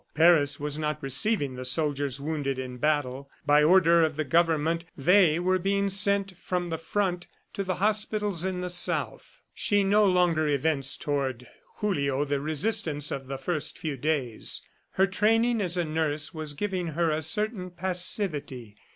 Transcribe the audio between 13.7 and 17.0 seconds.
few days. Her training as a nurse was giving